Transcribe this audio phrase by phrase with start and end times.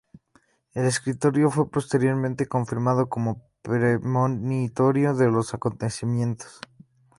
[0.73, 6.59] El escrito fue posteriormente confirmado como premonitorio de los acontecimientos.